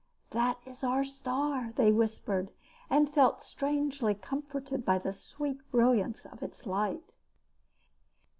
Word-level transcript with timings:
"That 0.31 0.57
is 0.65 0.83
our 0.83 1.03
star," 1.03 1.73
they 1.75 1.91
whispered, 1.91 2.49
and 2.89 3.07
felt 3.07 3.39
strangely 3.39 4.15
comforted 4.15 4.83
by 4.83 4.97
the 4.97 5.13
sweet 5.13 5.59
brilliance 5.71 6.25
of 6.25 6.41
its 6.41 6.65
light. 6.65 7.17